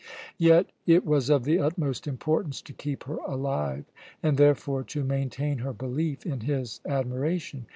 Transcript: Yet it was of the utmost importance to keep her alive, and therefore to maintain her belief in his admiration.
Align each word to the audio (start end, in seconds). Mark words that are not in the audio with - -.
Yet 0.39 0.65
it 0.87 1.05
was 1.05 1.29
of 1.29 1.43
the 1.43 1.59
utmost 1.59 2.07
importance 2.07 2.59
to 2.63 2.73
keep 2.73 3.03
her 3.03 3.17
alive, 3.17 3.85
and 4.23 4.35
therefore 4.35 4.81
to 4.85 5.03
maintain 5.03 5.59
her 5.59 5.73
belief 5.73 6.25
in 6.25 6.39
his 6.39 6.81
admiration. 6.87 7.67